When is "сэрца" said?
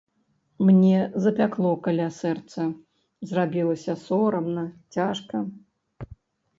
2.21-2.61